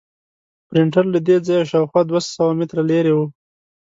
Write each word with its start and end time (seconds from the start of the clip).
پرنټر 0.67 1.05
له 1.13 1.19
دې 1.27 1.37
ځایه 1.47 1.69
شاوخوا 1.71 2.01
دوه 2.09 2.21
سوه 2.35 2.51
متره 2.59 2.83
لرې 2.91 3.13
و. 3.17 3.19